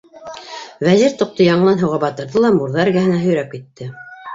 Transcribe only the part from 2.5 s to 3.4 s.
мурҙа эргәһенә